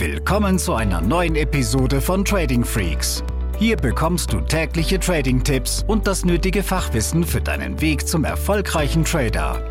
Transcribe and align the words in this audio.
Willkommen 0.00 0.58
zu 0.58 0.72
einer 0.72 1.02
neuen 1.02 1.36
Episode 1.36 2.00
von 2.00 2.24
Trading 2.24 2.64
Freaks. 2.64 3.22
Hier 3.58 3.76
bekommst 3.76 4.32
du 4.32 4.40
tägliche 4.40 4.98
Trading-Tipps 4.98 5.84
und 5.86 6.06
das 6.06 6.24
nötige 6.24 6.62
Fachwissen 6.62 7.22
für 7.22 7.42
deinen 7.42 7.82
Weg 7.82 8.08
zum 8.08 8.24
erfolgreichen 8.24 9.04
Trader. 9.04 9.62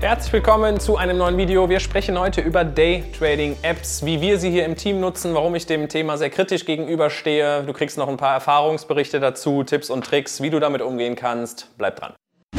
Herzlich 0.00 0.32
willkommen 0.32 0.80
zu 0.80 0.96
einem 0.96 1.18
neuen 1.18 1.36
Video. 1.36 1.68
Wir 1.68 1.78
sprechen 1.78 2.18
heute 2.18 2.40
über 2.40 2.64
Day-Trading-Apps, 2.64 4.06
wie 4.06 4.22
wir 4.22 4.38
sie 4.38 4.50
hier 4.50 4.64
im 4.64 4.76
Team 4.76 4.98
nutzen, 4.98 5.34
warum 5.34 5.54
ich 5.54 5.66
dem 5.66 5.86
Thema 5.90 6.16
sehr 6.16 6.30
kritisch 6.30 6.64
gegenüberstehe. 6.64 7.64
Du 7.64 7.74
kriegst 7.74 7.98
noch 7.98 8.08
ein 8.08 8.16
paar 8.16 8.32
Erfahrungsberichte 8.32 9.20
dazu, 9.20 9.62
Tipps 9.62 9.90
und 9.90 10.06
Tricks, 10.06 10.40
wie 10.40 10.48
du 10.48 10.58
damit 10.58 10.80
umgehen 10.80 11.16
kannst. 11.16 11.68
Bleib 11.76 11.96
dran. 11.96 12.14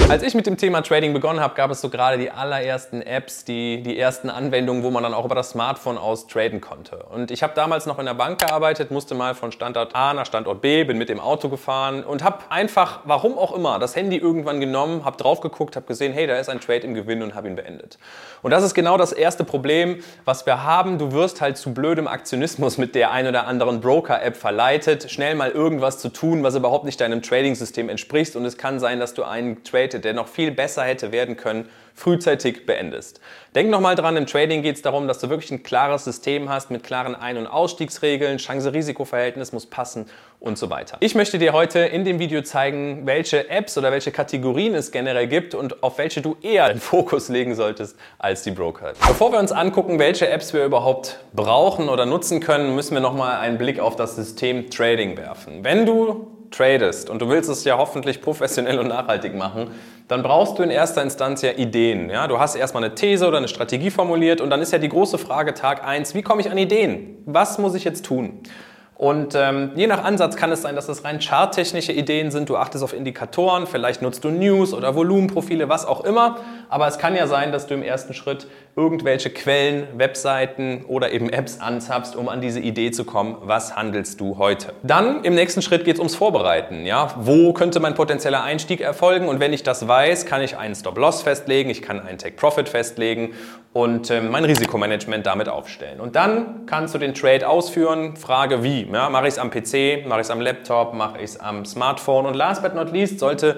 Als 0.09 0.23
ich 0.23 0.33
mit 0.33 0.47
dem 0.47 0.57
Thema 0.57 0.81
Trading 0.81 1.13
begonnen 1.13 1.39
habe, 1.39 1.53
gab 1.53 1.69
es 1.69 1.81
so 1.81 1.89
gerade 1.89 2.17
die 2.17 2.31
allerersten 2.31 3.03
Apps, 3.03 3.45
die, 3.45 3.83
die 3.83 3.95
ersten 3.95 4.31
Anwendungen, 4.31 4.81
wo 4.81 4.89
man 4.89 5.03
dann 5.03 5.13
auch 5.13 5.23
über 5.23 5.35
das 5.35 5.51
Smartphone 5.51 5.99
aus 5.99 6.25
traden 6.25 6.61
konnte. 6.61 7.05
Und 7.11 7.29
ich 7.29 7.43
habe 7.43 7.53
damals 7.53 7.85
noch 7.85 7.99
in 7.99 8.07
der 8.07 8.15
Bank 8.15 8.39
gearbeitet, 8.39 8.89
musste 8.89 9.13
mal 9.13 9.35
von 9.35 9.51
Standort 9.51 9.93
A 9.93 10.15
nach 10.15 10.25
Standort 10.25 10.61
B, 10.61 10.83
bin 10.83 10.97
mit 10.97 11.09
dem 11.09 11.19
Auto 11.19 11.47
gefahren 11.47 12.03
und 12.03 12.23
habe 12.23 12.39
einfach, 12.49 13.01
warum 13.03 13.37
auch 13.37 13.55
immer, 13.55 13.77
das 13.77 13.95
Handy 13.95 14.17
irgendwann 14.17 14.59
genommen, 14.59 15.05
habe 15.05 15.15
drauf 15.15 15.41
geguckt, 15.41 15.75
habe 15.75 15.85
gesehen, 15.85 16.11
hey, 16.11 16.25
da 16.25 16.39
ist 16.39 16.49
ein 16.49 16.59
Trade 16.59 16.87
im 16.87 16.95
Gewinn 16.95 17.21
und 17.21 17.35
habe 17.35 17.47
ihn 17.47 17.55
beendet. 17.55 17.99
Und 18.41 18.49
das 18.49 18.63
ist 18.63 18.73
genau 18.73 18.97
das 18.97 19.11
erste 19.11 19.43
Problem, 19.43 20.01
was 20.25 20.43
wir 20.47 20.63
haben. 20.63 20.97
Du 20.97 21.11
wirst 21.11 21.39
halt 21.39 21.55
zu 21.55 21.71
blödem 21.71 22.07
Aktionismus 22.07 22.79
mit 22.79 22.95
der 22.95 23.11
ein 23.11 23.27
oder 23.27 23.45
anderen 23.45 23.79
Broker-App 23.79 24.35
verleitet, 24.35 25.11
schnell 25.11 25.35
mal 25.35 25.51
irgendwas 25.51 25.99
zu 25.99 26.09
tun, 26.09 26.41
was 26.41 26.55
überhaupt 26.55 26.85
nicht 26.85 26.99
deinem 26.99 27.21
Trading-System 27.21 27.89
entspricht. 27.89 28.35
Und 28.35 28.45
es 28.45 28.57
kann 28.57 28.79
sein, 28.79 28.99
dass 28.99 29.13
du 29.13 29.23
einen 29.23 29.63
Trade 29.63 29.98
der 29.99 30.13
noch 30.13 30.27
viel 30.27 30.51
besser 30.51 30.83
hätte 30.83 31.11
werden 31.11 31.37
können, 31.37 31.69
frühzeitig 31.99 32.65
beendest. 32.65 33.19
Denk 33.55 33.69
nochmal 33.69 33.95
dran, 33.95 34.15
im 34.15 34.25
Trading 34.25 34.61
geht 34.61 34.77
es 34.77 34.81
darum, 34.81 35.07
dass 35.07 35.19
du 35.19 35.29
wirklich 35.29 35.51
ein 35.51 35.63
klares 35.63 36.05
System 36.05 36.49
hast 36.49 36.71
mit 36.71 36.83
klaren 36.83 37.15
Ein- 37.15 37.37
und 37.37 37.47
Ausstiegsregeln, 37.47 38.37
Chance-Risiko-Verhältnis 38.37 39.51
muss 39.51 39.65
passen 39.65 40.05
und 40.39 40.57
so 40.57 40.69
weiter. 40.69 40.97
Ich 41.01 41.15
möchte 41.15 41.37
dir 41.37 41.51
heute 41.51 41.79
in 41.79 42.05
dem 42.05 42.19
Video 42.19 42.41
zeigen, 42.41 43.05
welche 43.05 43.49
Apps 43.49 43.77
oder 43.77 43.91
welche 43.91 44.11
Kategorien 44.11 44.75
es 44.75 44.91
generell 44.91 45.27
gibt 45.27 45.53
und 45.53 45.83
auf 45.83 45.97
welche 45.97 46.21
du 46.21 46.37
eher 46.41 46.69
den 46.69 46.79
Fokus 46.79 47.27
legen 47.27 47.55
solltest 47.55 47.97
als 48.17 48.43
die 48.43 48.51
Broker. 48.51 48.93
Bevor 49.05 49.33
wir 49.33 49.39
uns 49.39 49.51
angucken, 49.51 49.99
welche 49.99 50.29
Apps 50.29 50.53
wir 50.53 50.63
überhaupt 50.63 51.19
brauchen 51.33 51.89
oder 51.89 52.05
nutzen 52.05 52.39
können, 52.39 52.75
müssen 52.75 52.93
wir 52.93 53.01
nochmal 53.01 53.39
einen 53.39 53.57
Blick 53.57 53.79
auf 53.79 53.97
das 53.97 54.15
System 54.15 54.69
Trading 54.69 55.17
werfen. 55.17 55.63
Wenn 55.63 55.85
du 55.85 56.38
tradest 56.51 57.09
und 57.09 57.21
du 57.21 57.29
willst 57.29 57.49
es 57.49 57.63
ja 57.63 57.77
hoffentlich 57.77 58.21
professionell 58.21 58.79
und 58.79 58.87
nachhaltig 58.87 59.35
machen, 59.35 59.71
dann 60.07 60.23
brauchst 60.23 60.57
du 60.57 60.63
in 60.63 60.71
erster 60.71 61.01
Instanz 61.03 61.41
ja 61.41 61.51
Ideen. 61.51 62.09
Ja? 62.09 62.27
Du 62.27 62.39
hast 62.39 62.55
erstmal 62.55 62.83
eine 62.83 62.95
These 62.95 63.27
oder 63.27 63.37
eine 63.37 63.47
Strategie 63.47 63.91
formuliert 63.91 64.41
und 64.41 64.49
dann 64.49 64.61
ist 64.61 64.73
ja 64.73 64.79
die 64.79 64.89
große 64.89 65.17
Frage 65.17 65.53
Tag 65.53 65.85
1, 65.85 66.15
wie 66.15 66.21
komme 66.21 66.41
ich 66.41 66.49
an 66.49 66.57
Ideen? 66.57 67.17
Was 67.25 67.59
muss 67.59 67.75
ich 67.75 67.83
jetzt 67.83 68.05
tun? 68.05 68.41
Und 68.99 69.33
ähm, 69.33 69.71
je 69.75 69.87
nach 69.87 70.03
Ansatz 70.03 70.35
kann 70.35 70.51
es 70.51 70.61
sein, 70.61 70.75
dass 70.75 70.89
es 70.89 71.05
rein 71.05 71.21
charttechnische 71.21 71.93
Ideen 71.93 72.31
sind. 72.31 72.49
Du 72.49 72.57
achtest 72.57 72.83
auf 72.83 72.91
Indikatoren, 72.91 73.65
vielleicht 73.65 74.01
nutzt 74.01 74.25
du 74.25 74.29
News 74.29 74.73
oder 74.73 74.93
Volumenprofile, 74.93 75.69
was 75.69 75.85
auch 75.85 76.03
immer. 76.03 76.39
Aber 76.69 76.87
es 76.87 76.99
kann 76.99 77.15
ja 77.15 77.25
sein, 77.25 77.51
dass 77.51 77.65
du 77.65 77.73
im 77.73 77.81
ersten 77.81 78.13
Schritt 78.13 78.47
irgendwelche 78.75 79.31
Quellen, 79.31 79.87
Webseiten 79.97 80.85
oder 80.87 81.11
eben 81.11 81.29
Apps 81.29 81.59
anzapfst, 81.59 82.15
um 82.15 82.29
an 82.29 82.41
diese 82.41 82.59
Idee 82.59 82.91
zu 82.91 83.05
kommen, 83.05 83.37
was 83.41 83.75
handelst 83.75 84.21
du 84.21 84.37
heute. 84.37 84.73
Dann 84.83 85.23
im 85.23 85.33
nächsten 85.33 85.63
Schritt 85.63 85.83
geht 85.83 85.95
es 85.95 85.99
ums 85.99 86.15
Vorbereiten. 86.15 86.85
Ja? 86.85 87.13
Wo 87.17 87.53
könnte 87.53 87.79
mein 87.79 87.95
potenzieller 87.95 88.43
Einstieg 88.43 88.81
erfolgen? 88.81 89.27
Und 89.27 89.39
wenn 89.39 89.51
ich 89.51 89.63
das 89.63 89.87
weiß, 89.87 90.27
kann 90.27 90.43
ich 90.43 90.57
einen 90.57 90.75
Stop-Loss 90.75 91.23
festlegen, 91.23 91.71
ich 91.71 91.81
kann 91.81 91.99
einen 91.99 92.19
Take-Profit 92.19 92.69
festlegen 92.69 93.33
und 93.73 94.11
äh, 94.11 94.21
mein 94.21 94.45
Risikomanagement 94.45 95.25
damit 95.25 95.49
aufstellen. 95.49 95.99
Und 95.99 96.15
dann 96.15 96.67
kannst 96.67 96.93
du 96.93 96.99
den 96.99 97.15
Trade 97.15 97.49
ausführen. 97.49 98.15
Frage 98.15 98.63
wie. 98.63 98.87
Ja, 98.91 99.09
mache 99.09 99.27
ich 99.27 99.33
es 99.33 99.39
am 99.39 99.49
PC, 99.49 100.05
mache 100.07 100.21
ich 100.21 100.27
es 100.27 100.31
am 100.31 100.39
Laptop, 100.39 100.93
mache 100.93 101.17
ich 101.17 101.31
es 101.31 101.39
am 101.39 101.65
Smartphone. 101.65 102.27
Und 102.27 102.35
last 102.35 102.61
but 102.61 102.75
not 102.75 102.91
least 102.91 103.19
sollte 103.19 103.57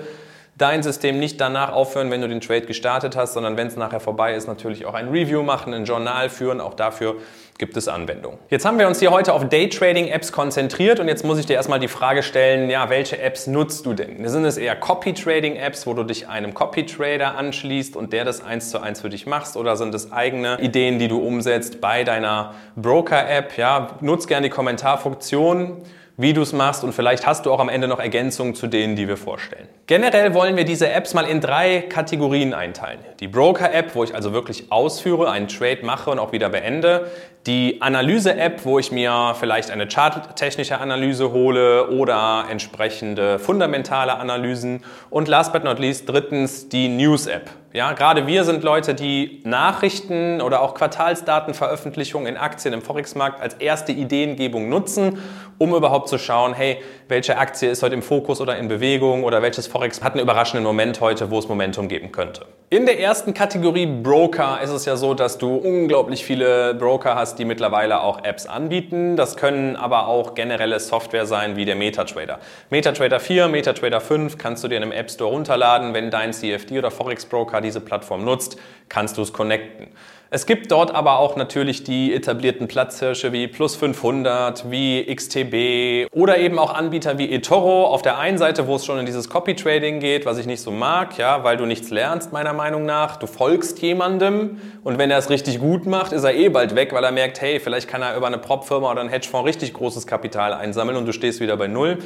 dein 0.62 0.84
System 0.84 1.20
nicht 1.20 1.42
danach 1.42 1.72
aufhören, 1.72 2.12
wenn 2.12 2.22
du 2.22 2.28
den 2.28 2.42
Trade 2.42 2.62
gestartet 2.62 3.16
hast, 3.16 3.34
sondern 3.34 3.58
wenn 3.58 3.68
es 3.68 3.76
nachher 3.76 4.00
vorbei 4.00 4.36
ist, 4.36 4.48
natürlich 4.48 4.86
auch 4.86 4.94
ein 4.94 5.10
Review 5.10 5.44
machen, 5.44 5.74
ein 5.74 5.86
Journal 5.86 6.30
führen. 6.30 6.62
Auch 6.62 6.74
dafür 6.74 7.16
gibt 7.58 7.78
es 7.78 7.88
Anwendungen. 7.88 8.40
Jetzt 8.50 8.66
haben 8.66 8.80
wir 8.80 8.88
uns 8.88 9.00
hier 9.00 9.12
heute 9.12 9.34
auf 9.34 9.48
Daytrading-Apps 9.48 10.32
konzentriert 10.32 11.00
und 11.00 11.08
jetzt 11.08 11.24
muss 11.24 11.38
ich 11.38 11.46
dir 11.46 11.54
erstmal 11.54 11.80
die 11.80 11.88
Frage 11.88 12.24
stellen, 12.24 12.70
ja, 12.70 12.90
welche 12.90 13.20
Apps 13.20 13.46
nutzt 13.48 13.86
du 13.86 13.94
denn? 13.94 14.28
Sind 14.28 14.46
es 14.46 14.58
eher 14.58 14.76
Copy-Trading-Apps, 14.76 15.86
wo 15.86 15.94
du 15.94 16.04
dich 16.04 16.28
einem 16.28 16.54
Copy-Trader 16.54 17.36
anschließt 17.38 17.96
und 17.96 18.14
der 18.14 18.26
das 18.26 18.44
eins 18.44 18.72
zu 18.72 18.80
eins 18.80 19.02
für 19.02 19.10
dich 19.10 19.28
machst 19.28 19.58
oder 19.58 19.76
sind 19.76 19.94
es 19.94 20.12
eigene 20.12 20.60
Ideen, 20.60 20.98
die 20.98 21.08
du 21.08 21.20
umsetzt 21.20 21.82
bei 21.82 22.04
deiner 22.04 22.56
Broker-App? 22.76 23.58
Ja, 23.58 23.90
nutz 24.02 24.28
gerne 24.28 24.48
die 24.48 24.54
Kommentarfunktion 24.54 25.84
wie 26.22 26.34
du 26.34 26.42
es 26.42 26.54
machst 26.54 26.84
und 26.84 26.94
vielleicht 26.94 27.26
hast 27.26 27.46
du 27.46 27.52
auch 27.52 27.60
am 27.60 27.70
Ende 27.70 27.88
noch 27.88 28.00
Ergänzungen 28.00 28.56
zu 28.56 28.68
denen, 28.68 28.96
die 28.96 29.08
wir 29.08 29.18
vorstellen. 29.18 29.68
Generell 29.88 30.34
wollen 30.34 30.56
wir 30.56 30.66
diese 30.66 30.90
Apps 30.90 31.14
mal 31.14 31.26
in 31.26 31.42
drei 31.42 31.82
Kategorien 31.82 32.54
einteilen. 32.54 33.00
Die 33.20 33.28
Broker-App, 33.28 33.96
wo 33.96 34.04
ich 34.04 34.14
also 34.14 34.32
wirklich 34.34 34.72
ausführe, 34.72 35.32
einen 35.32 35.48
Trade 35.48 35.80
mache 35.84 36.10
und 36.12 36.20
auch 36.20 36.32
wieder 36.32 36.50
beende. 36.50 37.12
Die 37.48 37.82
Analyse-App, 37.82 38.66
wo 38.66 38.78
ich 38.78 38.92
mir 38.92 39.36
vielleicht 39.40 39.72
eine 39.72 39.88
charttechnische 39.88 40.78
Analyse 40.78 41.32
hole 41.32 41.90
oder 41.90 42.46
entsprechende 42.50 43.40
fundamentale 43.40 44.16
Analysen. 44.16 44.84
Und 45.10 45.28
last 45.28 45.52
but 45.52 45.64
not 45.64 45.80
least 45.80 46.08
drittens 46.08 46.70
die 46.70 46.88
News-App. 46.88 47.50
Ja, 47.74 47.94
gerade 47.94 48.28
wir 48.28 48.44
sind 48.44 48.64
Leute, 48.64 48.94
die 48.94 49.40
Nachrichten 49.46 50.42
oder 50.42 50.62
auch 50.62 50.74
Quartalsdatenveröffentlichungen 50.74 52.28
in 52.28 52.36
Aktien 52.36 52.74
im 52.74 52.82
Forex-Markt 52.82 53.42
als 53.42 53.54
erste 53.54 53.94
Ideengebung 53.94 54.68
nutzen, 54.68 55.20
um 55.58 55.74
überhaupt 55.74 56.10
zu 56.10 56.18
schauen, 56.18 56.54
hey, 56.54 56.82
welche 57.08 57.38
Aktie 57.38 57.70
ist 57.70 57.82
heute 57.82 57.94
im 57.94 58.02
Fokus 58.02 58.42
oder 58.42 58.58
in 58.58 58.68
Bewegung 58.68 59.24
oder 59.24 59.42
welches 59.42 59.68
Forex 59.68 60.04
hat 60.04 60.14
einen 60.14 60.24
überraschenden 60.24 60.66
Moment 60.66 61.00
heute, 61.00 61.32
wo 61.32 61.40
es 61.40 61.48
Momentum 61.48 61.88
geben 61.88 62.12
könnte. 62.12 62.46
In 62.74 62.86
der 62.86 63.02
ersten 63.02 63.34
Kategorie 63.34 63.86
Broker 63.86 64.60
ist 64.64 64.70
es 64.70 64.86
ja 64.86 64.96
so, 64.96 65.14
dass 65.14 65.38
du 65.38 65.58
unglaublich 65.58 66.24
viele 66.24 66.74
Broker 66.74 67.16
hast, 67.16 67.38
die 67.38 67.44
mittlerweile 67.44 68.02
auch 68.02 68.24
Apps 68.24 68.46
anbieten. 68.46 69.18
Das 69.18 69.36
können 69.36 69.76
aber 69.76 70.08
auch 70.08 70.36
generelle 70.36 70.80
Software 70.80 71.26
sein 71.26 71.58
wie 71.58 71.66
der 71.66 71.76
MetaTrader. 71.76 72.40
MetaTrader 72.70 73.20
4, 73.20 73.50
MetaTrader 73.50 74.00
5 74.00 74.38
kannst 74.38 74.64
du 74.64 74.70
dir 74.70 74.78
in 74.78 74.84
einem 74.84 74.94
App 74.94 75.12
Store 75.12 75.32
runterladen. 75.32 75.94
Wenn 75.94 76.12
dein 76.12 76.32
CFD 76.32 76.80
oder 76.80 76.92
Forex 76.92 77.26
Diese 77.62 77.82
Plattform 77.82 78.26
nutzt, 78.26 78.58
kannst 78.90 79.18
du 79.18 79.22
es 79.22 79.34
connecten. 79.34 79.88
Es 80.34 80.46
gibt 80.46 80.72
dort 80.72 80.96
aber 80.96 81.20
auch 81.20 81.36
natürlich 81.36 81.84
die 81.84 82.14
etablierten 82.14 82.70
Platzhirsche 82.70 83.34
wie 83.34 83.50
Plus 83.50 83.76
500, 83.76 84.72
wie 84.72 85.14
XTB 85.14 86.10
oder 86.16 86.38
eben 86.38 86.58
auch 86.58 86.74
Anbieter 86.74 87.18
wie 87.18 87.34
eToro. 87.34 87.88
Auf 87.88 88.02
der 88.02 88.18
einen 88.18 88.38
Seite, 88.38 88.66
wo 88.66 88.78
es 88.78 88.86
schon 88.86 88.98
in 88.98 89.06
dieses 89.06 89.28
Copy 89.28 89.58
Trading 89.58 90.00
geht, 90.00 90.26
was 90.26 90.38
ich 90.38 90.46
nicht 90.46 90.62
so 90.62 90.72
mag, 90.72 91.18
ja, 91.18 91.44
weil 91.44 91.58
du 91.58 91.66
nichts 91.66 91.90
lernst, 91.90 92.32
meiner 92.32 92.54
Meinung 92.54 92.86
nach. 92.86 93.18
Du 93.18 93.28
folgst 93.28 93.82
jemandem 93.82 94.62
und 94.86 94.98
wenn 94.98 95.12
er 95.12 95.18
es 95.18 95.30
richtig 95.30 95.60
gut 95.60 95.86
macht, 95.86 96.14
ist 96.14 96.24
er 96.24 96.34
eh 96.34 96.48
bald 96.48 96.76
weg, 96.76 96.94
weil 96.94 97.04
er 97.04 97.12
merkt, 97.12 97.42
hey, 97.42 97.60
vielleicht 97.60 97.90
kann 97.90 98.02
er 98.02 98.16
über 98.16 98.28
eine 98.28 98.38
Prop-Firma 98.38 98.90
oder 98.90 99.02
einen 99.02 99.10
Hedgefonds 99.10 99.46
richtig 99.46 99.74
großes 99.74 100.08
Kapital 100.08 100.54
einsammeln 100.54 100.96
und 100.96 101.06
du 101.06 101.12
stehst 101.12 101.42
wieder 101.42 101.58
bei 101.58 101.68
Null. 101.68 101.98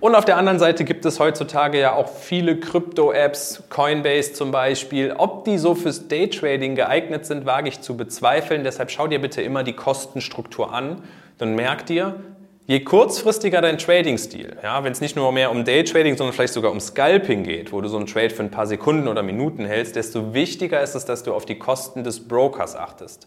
Und 0.00 0.14
auf 0.14 0.24
der 0.24 0.36
anderen 0.36 0.60
Seite 0.60 0.84
gibt 0.84 1.04
es 1.06 1.18
heutzutage 1.18 1.80
ja 1.80 1.94
auch 1.94 2.08
viele 2.08 2.60
Krypto-Apps, 2.60 3.64
Coinbase 3.68 4.32
zum 4.32 4.52
Beispiel. 4.52 5.12
Ob 5.16 5.44
die 5.44 5.58
so 5.58 5.74
fürs 5.74 6.06
Daytrading 6.06 6.76
geeignet 6.76 7.26
sind, 7.26 7.46
wage 7.46 7.68
ich 7.68 7.80
zu 7.80 7.96
bezweifeln. 7.96 8.62
Deshalb 8.62 8.92
schau 8.92 9.08
dir 9.08 9.20
bitte 9.20 9.42
immer 9.42 9.64
die 9.64 9.72
Kostenstruktur 9.72 10.72
an. 10.72 11.02
Dann 11.38 11.56
merk 11.56 11.86
dir, 11.86 12.14
Je 12.70 12.80
kurzfristiger 12.80 13.62
dein 13.62 13.78
Trading-Stil, 13.78 14.58
ja, 14.62 14.84
wenn 14.84 14.92
es 14.92 15.00
nicht 15.00 15.16
nur 15.16 15.32
mehr 15.32 15.50
um 15.50 15.64
Daytrading, 15.64 16.18
sondern 16.18 16.34
vielleicht 16.34 16.52
sogar 16.52 16.70
um 16.70 16.80
Scalping 16.80 17.42
geht, 17.42 17.72
wo 17.72 17.80
du 17.80 17.88
so 17.88 17.96
einen 17.96 18.04
Trade 18.04 18.28
für 18.28 18.42
ein 18.42 18.50
paar 18.50 18.66
Sekunden 18.66 19.08
oder 19.08 19.22
Minuten 19.22 19.64
hältst, 19.64 19.96
desto 19.96 20.34
wichtiger 20.34 20.82
ist 20.82 20.94
es, 20.94 21.06
dass 21.06 21.22
du 21.22 21.32
auf 21.32 21.46
die 21.46 21.58
Kosten 21.58 22.04
des 22.04 22.28
Brokers 22.28 22.76
achtest. 22.76 23.26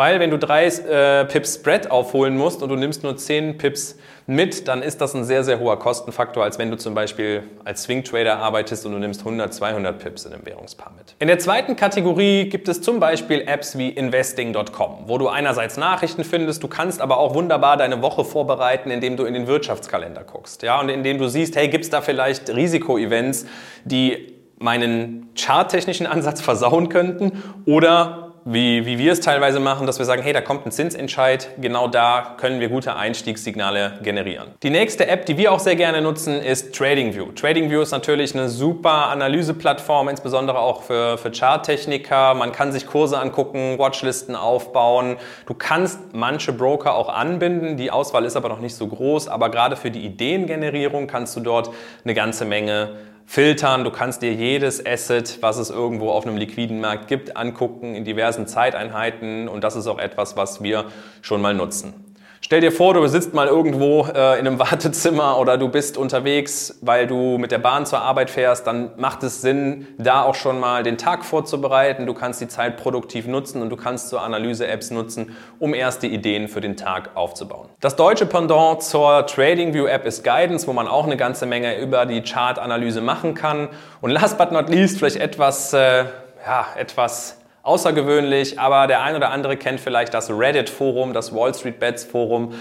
Weil 0.00 0.18
wenn 0.18 0.30
du 0.30 0.38
drei 0.38 0.66
äh, 0.66 1.24
Pips 1.26 1.56
Spread 1.56 1.90
aufholen 1.90 2.36
musst 2.36 2.64
und 2.64 2.70
du 2.70 2.74
nimmst 2.74 3.04
nur 3.04 3.16
zehn 3.16 3.58
Pips 3.58 3.96
mit, 4.26 4.66
dann 4.66 4.80
ist 4.80 5.02
das 5.02 5.12
ein 5.14 5.24
sehr, 5.24 5.44
sehr 5.44 5.60
hoher 5.60 5.78
Kostenfaktor, 5.78 6.42
als 6.42 6.58
wenn 6.58 6.70
du 6.70 6.78
zum 6.78 6.94
Beispiel 6.94 7.42
als 7.64 7.82
Swing 7.82 8.02
Trader 8.02 8.38
arbeitest 8.38 8.86
und 8.86 8.92
du 8.92 8.98
nimmst 8.98 9.20
100, 9.20 9.52
200 9.52 9.98
Pips 9.98 10.24
in 10.24 10.32
einem 10.32 10.46
Währungspaar 10.46 10.92
mit. 10.96 11.16
In 11.18 11.28
der 11.28 11.38
zweiten 11.38 11.76
Kategorie 11.76 12.48
gibt 12.48 12.68
es 12.68 12.80
zum 12.80 12.98
Beispiel 12.98 13.42
Apps 13.42 13.76
wie 13.76 13.90
investing.com, 13.90 15.04
wo 15.06 15.18
du 15.18 15.28
einerseits 15.28 15.76
Nachrichten 15.76 16.24
findest, 16.24 16.62
du 16.62 16.68
kannst 16.68 17.02
aber 17.02 17.18
auch 17.18 17.34
wunderbar 17.34 17.76
deine 17.76 18.00
Woche 18.00 18.24
vorbereiten, 18.24 18.79
indem 18.88 19.16
du 19.16 19.24
in 19.24 19.34
den 19.34 19.46
Wirtschaftskalender 19.46 20.24
guckst. 20.24 20.62
Ja, 20.62 20.80
und 20.80 20.88
indem 20.88 21.18
du 21.18 21.28
siehst, 21.28 21.56
hey, 21.56 21.68
gibt 21.68 21.84
es 21.84 21.90
da 21.90 22.00
vielleicht 22.00 22.48
Risikoevents, 22.48 23.46
die 23.84 24.34
meinen 24.58 25.28
charttechnischen 25.34 26.06
Ansatz 26.06 26.40
versauen 26.42 26.88
könnten 26.88 27.42
oder 27.66 28.29
wie, 28.44 28.86
wie 28.86 28.98
wir 28.98 29.12
es 29.12 29.20
teilweise 29.20 29.60
machen, 29.60 29.86
dass 29.86 29.98
wir 29.98 30.06
sagen, 30.06 30.22
hey, 30.22 30.32
da 30.32 30.40
kommt 30.40 30.66
ein 30.66 30.72
Zinsentscheid, 30.72 31.50
genau 31.60 31.88
da 31.88 32.36
können 32.38 32.60
wir 32.60 32.68
gute 32.68 32.96
Einstiegssignale 32.96 33.98
generieren. 34.02 34.48
Die 34.62 34.70
nächste 34.70 35.06
App, 35.06 35.26
die 35.26 35.36
wir 35.36 35.52
auch 35.52 35.60
sehr 35.60 35.76
gerne 35.76 36.00
nutzen, 36.00 36.40
ist 36.40 36.74
TradingView. 36.74 37.32
TradingView 37.32 37.82
ist 37.82 37.90
natürlich 37.90 38.34
eine 38.34 38.48
super 38.48 39.08
Analyseplattform, 39.08 40.08
insbesondere 40.08 40.58
auch 40.58 40.82
für, 40.82 41.18
für 41.18 41.30
Charttechniker. 41.30 42.34
Man 42.34 42.52
kann 42.52 42.72
sich 42.72 42.86
Kurse 42.86 43.18
angucken, 43.18 43.78
Watchlisten 43.78 44.34
aufbauen. 44.34 45.16
Du 45.46 45.54
kannst 45.54 46.14
manche 46.14 46.52
Broker 46.52 46.94
auch 46.94 47.08
anbinden, 47.08 47.76
die 47.76 47.90
Auswahl 47.90 48.24
ist 48.24 48.36
aber 48.36 48.48
noch 48.48 48.60
nicht 48.60 48.74
so 48.74 48.86
groß, 48.86 49.28
aber 49.28 49.50
gerade 49.50 49.76
für 49.76 49.90
die 49.90 50.04
Ideengenerierung 50.04 51.06
kannst 51.06 51.36
du 51.36 51.40
dort 51.40 51.70
eine 52.04 52.14
ganze 52.14 52.44
Menge 52.44 52.90
filtern. 53.30 53.84
Du 53.84 53.92
kannst 53.92 54.22
dir 54.22 54.34
jedes 54.34 54.84
Asset, 54.84 55.38
was 55.40 55.56
es 55.56 55.70
irgendwo 55.70 56.10
auf 56.10 56.26
einem 56.26 56.36
liquiden 56.36 56.80
Markt 56.80 57.06
gibt, 57.06 57.36
angucken 57.36 57.94
in 57.94 58.04
diversen 58.04 58.48
Zeiteinheiten 58.48 59.46
und 59.46 59.62
das 59.62 59.76
ist 59.76 59.86
auch 59.86 60.00
etwas, 60.00 60.36
was 60.36 60.64
wir 60.64 60.86
schon 61.22 61.40
mal 61.40 61.54
nutzen. 61.54 62.09
Stell 62.42 62.62
dir 62.62 62.72
vor, 62.72 62.94
du 62.94 63.06
sitzt 63.06 63.34
mal 63.34 63.46
irgendwo 63.46 64.06
äh, 64.06 64.38
in 64.38 64.46
einem 64.46 64.58
Wartezimmer 64.58 65.38
oder 65.38 65.58
du 65.58 65.68
bist 65.68 65.98
unterwegs, 65.98 66.78
weil 66.80 67.06
du 67.06 67.36
mit 67.36 67.52
der 67.52 67.58
Bahn 67.58 67.84
zur 67.84 68.00
Arbeit 68.00 68.30
fährst, 68.30 68.66
dann 68.66 68.92
macht 68.96 69.22
es 69.22 69.42
Sinn, 69.42 69.86
da 69.98 70.22
auch 70.22 70.34
schon 70.34 70.58
mal 70.58 70.82
den 70.82 70.96
Tag 70.96 71.24
vorzubereiten. 71.24 72.06
Du 72.06 72.14
kannst 72.14 72.40
die 72.40 72.48
Zeit 72.48 72.78
produktiv 72.78 73.26
nutzen 73.26 73.60
und 73.60 73.68
du 73.68 73.76
kannst 73.76 74.08
so 74.08 74.18
Analyse-Apps 74.18 74.90
nutzen, 74.90 75.36
um 75.58 75.74
erste 75.74 76.06
Ideen 76.06 76.48
für 76.48 76.62
den 76.62 76.76
Tag 76.76 77.10
aufzubauen. 77.14 77.68
Das 77.80 77.94
deutsche 77.96 78.24
Pendant 78.24 78.82
zur 78.82 79.26
TradingView-App 79.26 80.06
ist 80.06 80.24
Guidance, 80.24 80.66
wo 80.66 80.72
man 80.72 80.88
auch 80.88 81.04
eine 81.04 81.18
ganze 81.18 81.44
Menge 81.44 81.78
über 81.78 82.06
die 82.06 82.22
Chart-Analyse 82.22 83.02
machen 83.02 83.34
kann. 83.34 83.68
Und 84.00 84.10
last 84.10 84.38
but 84.38 84.50
not 84.50 84.70
least 84.70 84.98
vielleicht 84.98 85.16
etwas, 85.16 85.74
äh, 85.74 86.04
ja, 86.46 86.66
etwas 86.76 87.39
außergewöhnlich, 87.62 88.58
aber 88.58 88.86
der 88.86 89.02
ein 89.02 89.16
oder 89.16 89.30
andere 89.30 89.56
kennt 89.56 89.80
vielleicht 89.80 90.14
das 90.14 90.30
Reddit-Forum, 90.30 91.12
das 91.12 91.34
Wall 91.34 91.54
Street 91.54 91.78
Bets-Forum. 91.78 92.54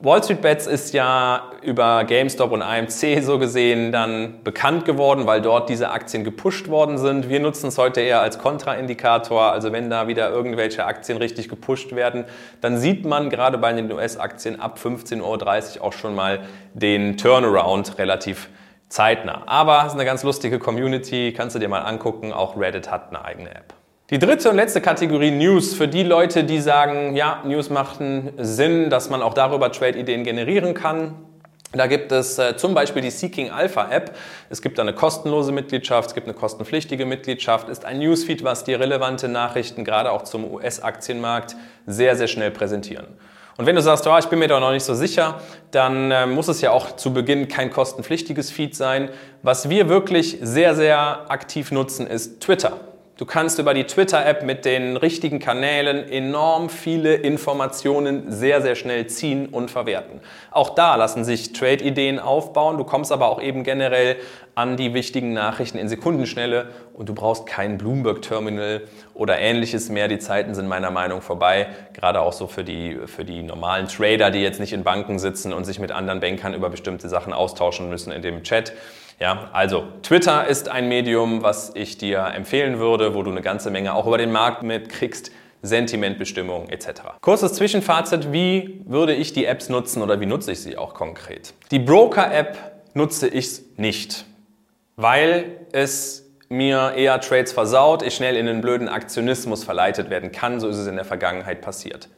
Wall 0.00 0.22
Street 0.22 0.42
Bets 0.42 0.66
ist 0.66 0.92
ja 0.92 1.52
über 1.62 2.04
GameStop 2.04 2.50
und 2.50 2.62
AMC 2.62 3.22
so 3.22 3.38
gesehen 3.38 3.92
dann 3.92 4.42
bekannt 4.42 4.84
geworden, 4.84 5.24
weil 5.26 5.40
dort 5.40 5.70
diese 5.70 5.90
Aktien 5.90 6.24
gepusht 6.24 6.68
worden 6.68 6.98
sind. 6.98 7.28
Wir 7.28 7.38
nutzen 7.38 7.68
es 7.68 7.78
heute 7.78 8.00
eher 8.00 8.20
als 8.20 8.38
Kontraindikator. 8.38 9.52
Also 9.52 9.72
wenn 9.72 9.88
da 9.88 10.08
wieder 10.08 10.30
irgendwelche 10.30 10.84
Aktien 10.84 11.16
richtig 11.16 11.48
gepusht 11.48 11.94
werden, 11.94 12.24
dann 12.60 12.76
sieht 12.76 13.06
man 13.06 13.30
gerade 13.30 13.56
bei 13.56 13.72
den 13.72 13.90
US-Aktien 13.90 14.60
ab 14.60 14.78
15.30 14.82 15.78
Uhr 15.78 15.84
auch 15.84 15.92
schon 15.92 16.14
mal 16.14 16.40
den 16.74 17.16
Turnaround 17.16 17.96
relativ 17.96 18.50
zeitnah. 18.88 19.44
Aber 19.46 19.78
es 19.82 19.86
ist 19.86 19.94
eine 19.94 20.04
ganz 20.04 20.24
lustige 20.24 20.58
Community, 20.58 21.32
kannst 21.34 21.54
du 21.54 21.60
dir 21.60 21.68
mal 21.68 21.82
angucken. 21.82 22.32
Auch 22.32 22.58
Reddit 22.58 22.90
hat 22.90 23.08
eine 23.08 23.24
eigene 23.24 23.50
App. 23.54 23.74
Die 24.10 24.18
dritte 24.18 24.50
und 24.50 24.56
letzte 24.56 24.82
Kategorie 24.82 25.30
News 25.30 25.72
für 25.72 25.88
die 25.88 26.02
Leute, 26.02 26.44
die 26.44 26.60
sagen, 26.60 27.16
ja, 27.16 27.42
News 27.46 27.70
machten 27.70 28.34
Sinn, 28.36 28.90
dass 28.90 29.08
man 29.08 29.22
auch 29.22 29.32
darüber 29.32 29.72
Trade-Ideen 29.72 30.24
generieren 30.24 30.74
kann. 30.74 31.14
Da 31.72 31.86
gibt 31.86 32.12
es 32.12 32.38
äh, 32.38 32.54
zum 32.54 32.74
Beispiel 32.74 33.00
die 33.00 33.08
Seeking 33.08 33.50
Alpha 33.50 33.90
App. 33.90 34.14
Es 34.50 34.60
gibt 34.60 34.78
eine 34.78 34.92
kostenlose 34.92 35.52
Mitgliedschaft, 35.52 36.10
es 36.10 36.14
gibt 36.14 36.26
eine 36.26 36.36
kostenpflichtige 36.36 37.06
Mitgliedschaft, 37.06 37.70
ist 37.70 37.86
ein 37.86 37.98
Newsfeed, 37.98 38.44
was 38.44 38.64
dir 38.64 38.78
relevante 38.78 39.26
Nachrichten 39.26 39.86
gerade 39.86 40.12
auch 40.12 40.24
zum 40.24 40.52
US-Aktienmarkt 40.52 41.56
sehr, 41.86 42.14
sehr 42.14 42.28
schnell 42.28 42.50
präsentieren. 42.50 43.06
Und 43.56 43.64
wenn 43.64 43.74
du 43.74 43.80
sagst, 43.80 44.06
oh, 44.06 44.18
ich 44.18 44.26
bin 44.26 44.38
mir 44.38 44.48
da 44.48 44.60
noch 44.60 44.72
nicht 44.72 44.84
so 44.84 44.92
sicher, 44.92 45.40
dann 45.70 46.10
äh, 46.10 46.26
muss 46.26 46.48
es 46.48 46.60
ja 46.60 46.72
auch 46.72 46.96
zu 46.96 47.14
Beginn 47.14 47.48
kein 47.48 47.70
kostenpflichtiges 47.70 48.50
Feed 48.50 48.76
sein. 48.76 49.08
Was 49.40 49.70
wir 49.70 49.88
wirklich 49.88 50.36
sehr, 50.42 50.74
sehr 50.74 51.30
aktiv 51.30 51.72
nutzen, 51.72 52.06
ist 52.06 52.42
Twitter. 52.42 52.78
Du 53.16 53.26
kannst 53.26 53.60
über 53.60 53.74
die 53.74 53.84
Twitter-App 53.84 54.42
mit 54.42 54.64
den 54.64 54.96
richtigen 54.96 55.38
Kanälen 55.38 56.08
enorm 56.08 56.68
viele 56.68 57.14
Informationen 57.14 58.32
sehr, 58.32 58.60
sehr 58.60 58.74
schnell 58.74 59.06
ziehen 59.06 59.46
und 59.46 59.70
verwerten. 59.70 60.20
Auch 60.50 60.70
da 60.70 60.96
lassen 60.96 61.22
sich 61.22 61.52
Trade-Ideen 61.52 62.18
aufbauen. 62.18 62.76
Du 62.76 62.82
kommst 62.82 63.12
aber 63.12 63.28
auch 63.28 63.40
eben 63.40 63.62
generell 63.62 64.16
an 64.56 64.76
die 64.76 64.94
wichtigen 64.94 65.32
Nachrichten 65.32 65.78
in 65.78 65.88
Sekundenschnelle 65.88 66.70
und 66.92 67.08
du 67.08 67.14
brauchst 67.14 67.46
kein 67.46 67.78
Bloomberg-Terminal 67.78 68.82
oder 69.14 69.38
ähnliches 69.38 69.90
mehr. 69.90 70.08
Die 70.08 70.18
Zeiten 70.18 70.56
sind 70.56 70.66
meiner 70.66 70.90
Meinung 70.90 71.22
vorbei. 71.22 71.68
Gerade 71.92 72.20
auch 72.20 72.32
so 72.32 72.48
für 72.48 72.64
die, 72.64 72.98
für 73.06 73.24
die 73.24 73.44
normalen 73.44 73.86
Trader, 73.86 74.32
die 74.32 74.40
jetzt 74.40 74.58
nicht 74.58 74.72
in 74.72 74.82
Banken 74.82 75.20
sitzen 75.20 75.52
und 75.52 75.62
sich 75.62 75.78
mit 75.78 75.92
anderen 75.92 76.18
Bankern 76.18 76.52
über 76.52 76.68
bestimmte 76.68 77.08
Sachen 77.08 77.32
austauschen 77.32 77.88
müssen 77.88 78.10
in 78.10 78.22
dem 78.22 78.42
Chat. 78.42 78.72
Ja, 79.20 79.50
also 79.52 79.84
Twitter 80.02 80.46
ist 80.46 80.68
ein 80.68 80.88
Medium, 80.88 81.42
was 81.42 81.72
ich 81.74 81.98
dir 81.98 82.32
empfehlen 82.34 82.78
würde, 82.78 83.14
wo 83.14 83.22
du 83.22 83.30
eine 83.30 83.42
ganze 83.42 83.70
Menge 83.70 83.94
auch 83.94 84.06
über 84.06 84.18
den 84.18 84.32
Markt 84.32 84.62
mitkriegst. 84.62 85.30
Sentimentbestimmung 85.62 86.68
etc. 86.68 86.88
Kurzes 87.22 87.54
Zwischenfazit, 87.54 88.32
wie 88.32 88.82
würde 88.84 89.14
ich 89.14 89.32
die 89.32 89.46
Apps 89.46 89.70
nutzen 89.70 90.02
oder 90.02 90.20
wie 90.20 90.26
nutze 90.26 90.52
ich 90.52 90.60
sie 90.60 90.76
auch 90.76 90.92
konkret? 90.92 91.54
Die 91.70 91.78
Broker-App 91.78 92.58
nutze 92.92 93.28
ich 93.28 93.62
nicht, 93.78 94.26
weil 94.96 95.56
es 95.72 96.24
mir 96.50 96.92
eher 96.96 97.18
Trades 97.20 97.52
versaut, 97.52 98.02
ich 98.02 98.14
schnell 98.14 98.36
in 98.36 98.46
einen 98.46 98.60
blöden 98.60 98.88
Aktionismus 98.88 99.64
verleitet 99.64 100.10
werden 100.10 100.32
kann, 100.32 100.60
so 100.60 100.68
ist 100.68 100.76
es 100.76 100.86
in 100.86 100.96
der 100.96 101.06
Vergangenheit 101.06 101.62
passiert. 101.62 102.08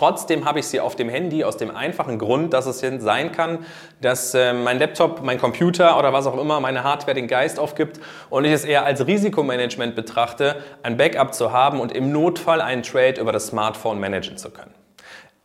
Trotzdem 0.00 0.46
habe 0.46 0.60
ich 0.60 0.66
sie 0.66 0.80
auf 0.80 0.96
dem 0.96 1.10
Handy 1.10 1.44
aus 1.44 1.58
dem 1.58 1.76
einfachen 1.76 2.18
Grund, 2.18 2.54
dass 2.54 2.64
es 2.64 2.80
sein 3.02 3.32
kann, 3.32 3.66
dass 4.00 4.32
äh, 4.32 4.54
mein 4.54 4.78
Laptop, 4.78 5.22
mein 5.22 5.38
Computer 5.38 5.98
oder 5.98 6.10
was 6.14 6.26
auch 6.26 6.40
immer, 6.40 6.58
meine 6.58 6.84
Hardware 6.84 7.14
den 7.14 7.28
Geist 7.28 7.58
aufgibt 7.58 8.00
und 8.30 8.46
ich 8.46 8.52
es 8.52 8.64
eher 8.64 8.86
als 8.86 9.06
Risikomanagement 9.06 9.94
betrachte, 9.94 10.56
ein 10.82 10.96
Backup 10.96 11.34
zu 11.34 11.52
haben 11.52 11.80
und 11.80 11.92
im 11.92 12.12
Notfall 12.12 12.62
einen 12.62 12.82
Trade 12.82 13.20
über 13.20 13.30
das 13.30 13.48
Smartphone 13.48 14.00
managen 14.00 14.38
zu 14.38 14.48
können. 14.48 14.72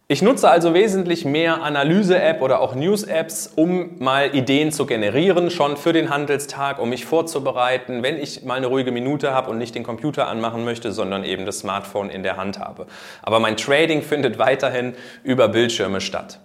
Ich 0.07 0.21
nutze 0.21 0.51
also 0.51 0.75
wesentlich 0.75 1.25
mehr 1.25 1.63
Analyse-App 1.63 2.43
oder 2.43 2.61
auch 2.61 2.75
News-Apps, 2.75 3.53
um 3.55 3.97
mal 3.97 4.35
Ideen 4.35 4.71
zu 4.71 4.85
generieren, 4.85 5.49
schon 5.49 5.77
für 5.77 5.93
den 5.93 6.11
Handelstag, 6.11 6.77
um 6.77 6.89
mich 6.89 7.05
vorzubereiten, 7.05 8.03
wenn 8.03 8.19
ich 8.19 8.43
mal 8.43 8.53
eine 8.53 8.67
ruhige 8.67 8.91
Minute 8.91 9.31
habe 9.33 9.49
und 9.49 9.57
nicht 9.57 9.73
den 9.73 9.81
Computer 9.81 10.27
anmachen 10.27 10.63
möchte, 10.63 10.91
sondern 10.91 11.23
eben 11.23 11.47
das 11.47 11.57
Smartphone 11.57 12.11
in 12.11 12.21
der 12.21 12.37
Hand 12.37 12.59
habe. 12.59 12.85
Aber 13.23 13.39
mein 13.39 13.57
Trading 13.57 14.03
findet 14.03 14.37
weiterhin 14.37 14.93
über 15.23 15.47
Bildschirme 15.47 15.99
statt. 16.01 16.39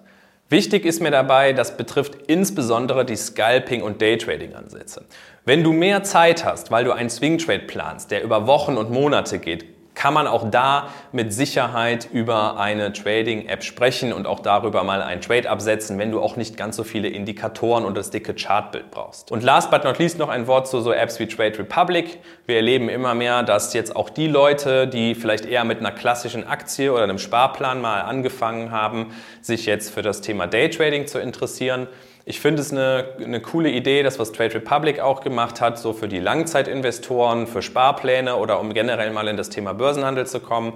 Wichtig 0.49 0.87
ist 0.87 1.03
mir 1.03 1.11
dabei, 1.11 1.53
das 1.53 1.77
betrifft 1.77 2.15
insbesondere 2.29 3.05
die 3.05 3.17
Scalping- 3.17 3.83
und 3.83 4.01
Daytrading-Ansätze. 4.01 5.05
Wenn 5.45 5.63
du 5.63 5.75
mehr 5.75 6.03
Zeit 6.03 6.47
hast, 6.47 6.71
weil 6.71 6.87
du 6.87 6.93
einen 6.93 7.11
Swing-Trade 7.11 7.65
planst, 7.67 8.11
der 8.11 8.23
über 8.23 8.47
Wochen 8.47 8.79
und 8.79 8.91
Monate 8.91 9.39
geht, 9.39 9.67
kann 10.01 10.15
man 10.15 10.27
auch 10.27 10.51
da 10.51 10.89
mit 11.13 11.31
Sicherheit 11.31 12.09
über 12.11 12.59
eine 12.59 12.91
Trading-App 12.95 13.63
sprechen 13.63 14.15
und 14.15 14.27
auch 14.27 14.41
darüber 14.41 14.83
mal 14.83 15.03
einen 15.03 15.21
Trade 15.21 15.51
absetzen, 15.51 15.99
wenn 15.99 16.11
du 16.11 16.23
auch 16.23 16.37
nicht 16.37 16.57
ganz 16.57 16.77
so 16.77 16.85
viele 16.85 17.09
Indikatoren 17.09 17.85
und 17.85 17.99
das 17.99 18.09
dicke 18.09 18.33
Chartbild 18.33 18.91
brauchst. 18.91 19.31
Und 19.31 19.43
last 19.43 19.71
but 19.71 19.85
not 19.85 19.99
least 19.99 20.19
noch 20.19 20.31
ein 20.31 20.47
Wort 20.47 20.69
zu 20.69 20.81
so 20.81 20.91
Apps 20.91 21.21
wie 21.21 21.27
Trade 21.27 21.59
Republic. 21.59 22.19
Wir 22.47 22.57
erleben 22.57 22.89
immer 22.89 23.15
mehr, 23.15 23.43
dass 23.43 23.75
jetzt 23.75 23.95
auch 23.95 24.09
die 24.09 24.27
Leute, 24.27 24.89
die 24.89 25.15
vielleicht 25.15 25.45
eher 25.45 25.65
mit 25.65 25.81
einer 25.81 25.93
klassischen 25.93 26.47
Aktie 26.47 26.91
oder 26.91 27.03
einem 27.03 27.19
Sparplan 27.19 27.83
mal 27.83 28.01
angefangen 28.01 28.71
haben, 28.71 29.15
sich 29.43 29.67
jetzt 29.67 29.93
für 29.93 30.01
das 30.01 30.23
Thema 30.23 30.47
Daytrading 30.47 31.09
zu 31.09 31.19
interessieren. 31.19 31.89
Ich 32.31 32.39
finde 32.39 32.63
es 32.63 32.71
eine, 32.71 33.07
eine 33.21 33.41
coole 33.41 33.71
Idee, 33.71 34.05
das 34.05 34.21
was 34.21 34.31
Trade 34.31 34.55
Republic 34.55 35.01
auch 35.01 35.21
gemacht 35.21 35.61
hat, 35.61 35.81
so 35.81 35.93
für 35.93 36.07
die 36.07 36.21
Langzeitinvestoren, 36.21 37.49
für 37.49 37.61
Sparpläne 37.61 38.37
oder 38.37 38.61
um 38.61 38.73
generell 38.73 39.11
mal 39.11 39.27
in 39.27 39.37
das 39.37 39.49
Thema 39.49 39.75
Börsenhandel 39.75 40.29
zu 40.29 40.39
kommen. 40.39 40.75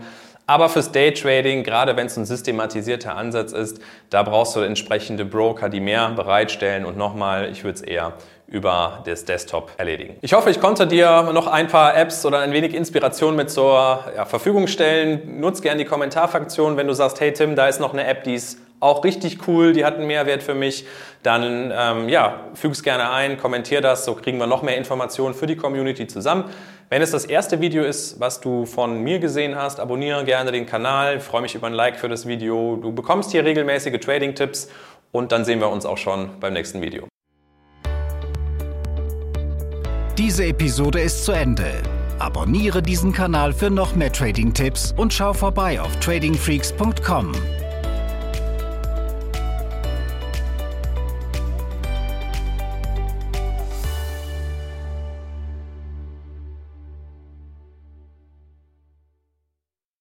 Aber 0.48 0.68
fürs 0.68 0.90
Daytrading, 0.90 1.62
gerade 1.62 1.96
wenn 1.96 2.06
es 2.06 2.16
ein 2.16 2.24
systematisierter 2.24 3.14
Ansatz 3.14 3.52
ist, 3.52 3.80
da 4.10 4.24
brauchst 4.24 4.56
du 4.56 4.60
entsprechende 4.62 5.24
Broker, 5.24 5.68
die 5.68 5.78
mehr 5.78 6.08
bereitstellen 6.08 6.84
und 6.84 6.96
nochmal, 6.96 7.48
ich 7.52 7.62
würde 7.62 7.76
es 7.76 7.82
eher 7.82 8.14
über 8.48 9.04
das 9.04 9.24
Desktop 9.24 9.70
erledigen. 9.76 10.16
Ich 10.22 10.32
hoffe, 10.32 10.50
ich 10.50 10.60
konnte 10.60 10.88
dir 10.88 11.30
noch 11.32 11.46
ein 11.46 11.68
paar 11.68 11.96
Apps 11.96 12.26
oder 12.26 12.40
ein 12.40 12.52
wenig 12.52 12.74
Inspiration 12.74 13.36
mit 13.36 13.48
zur 13.48 14.04
ja, 14.16 14.24
Verfügung 14.24 14.66
stellen. 14.66 15.38
Nutz 15.38 15.62
gerne 15.62 15.78
die 15.78 15.88
Kommentarfunktion, 15.88 16.76
wenn 16.76 16.88
du 16.88 16.94
sagst, 16.94 17.20
hey 17.20 17.32
Tim, 17.32 17.54
da 17.54 17.68
ist 17.68 17.78
noch 17.78 17.92
eine 17.92 18.04
App, 18.08 18.24
die 18.24 18.34
ist 18.34 18.58
auch 18.80 19.04
richtig 19.04 19.48
cool, 19.48 19.72
die 19.72 19.84
hat 19.84 19.96
einen 19.96 20.06
Mehrwert 20.06 20.42
für 20.42 20.54
mich, 20.54 20.86
dann 21.22 21.72
ähm, 21.74 22.08
ja, 22.08 22.40
füg 22.54 22.72
es 22.72 22.82
gerne 22.82 23.10
ein, 23.10 23.38
kommentier 23.38 23.80
das, 23.80 24.04
so 24.04 24.14
kriegen 24.14 24.38
wir 24.38 24.46
noch 24.46 24.62
mehr 24.62 24.76
Informationen 24.76 25.34
für 25.34 25.46
die 25.46 25.56
Community 25.56 26.06
zusammen. 26.06 26.44
Wenn 26.90 27.00
es 27.00 27.10
das 27.10 27.24
erste 27.24 27.60
Video 27.60 27.82
ist, 27.82 28.20
was 28.20 28.40
du 28.40 28.66
von 28.66 29.02
mir 29.02 29.18
gesehen 29.18 29.56
hast, 29.56 29.80
abonniere 29.80 30.24
gerne 30.24 30.52
den 30.52 30.66
Kanal, 30.66 31.16
ich 31.16 31.22
freue 31.22 31.40
mich 31.42 31.54
über 31.54 31.66
ein 31.66 31.72
Like 31.72 31.98
für 31.98 32.08
das 32.08 32.26
Video. 32.26 32.76
Du 32.76 32.92
bekommst 32.92 33.32
hier 33.32 33.44
regelmäßige 33.44 33.98
Trading-Tipps 33.98 34.68
und 35.10 35.32
dann 35.32 35.44
sehen 35.44 35.60
wir 35.60 35.70
uns 35.70 35.86
auch 35.86 35.98
schon 35.98 36.28
beim 36.40 36.52
nächsten 36.52 36.82
Video. 36.82 37.08
Diese 40.18 40.44
Episode 40.44 41.00
ist 41.00 41.24
zu 41.24 41.32
Ende. 41.32 41.82
Abonniere 42.18 42.82
diesen 42.82 43.12
Kanal 43.12 43.52
für 43.52 43.70
noch 43.70 43.96
mehr 43.96 44.12
Trading-Tipps 44.12 44.94
und 44.96 45.12
schau 45.12 45.32
vorbei 45.32 45.80
auf 45.80 45.98
tradingfreaks.com. 46.00 47.32